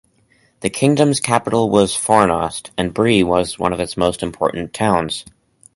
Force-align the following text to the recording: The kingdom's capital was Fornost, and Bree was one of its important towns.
The 0.61 0.71
kingdom's 0.71 1.19
capital 1.19 1.69
was 1.69 1.93
Fornost, 1.95 2.71
and 2.75 2.91
Bree 2.91 3.21
was 3.21 3.59
one 3.59 3.71
of 3.71 3.79
its 3.79 3.93
important 3.95 4.73
towns. 4.73 5.25